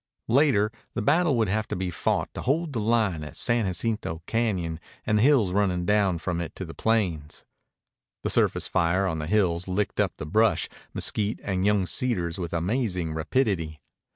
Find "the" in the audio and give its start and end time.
0.95-1.01, 2.73-2.79, 5.19-5.21, 6.65-6.73, 8.23-8.31, 9.19-9.27, 10.17-10.25